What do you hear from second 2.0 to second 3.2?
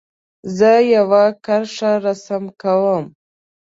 رسم کوم.